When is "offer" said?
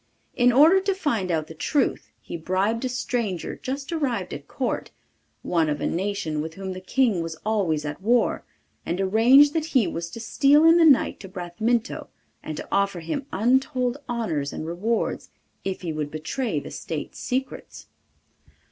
12.71-13.01